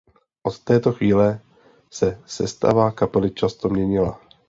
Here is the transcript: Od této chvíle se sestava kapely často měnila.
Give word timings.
Od 0.43 0.59
této 0.63 0.91
chvíle 0.91 1.41
se 1.91 2.21
sestava 2.25 2.91
kapely 2.91 3.31
často 3.31 3.69
měnila. 3.69 4.21